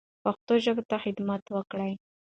پښتو 0.23 0.53
ژبې 0.63 0.83
ته 0.89 0.97
خدمت 1.03 1.43
وکړو. 1.49 1.89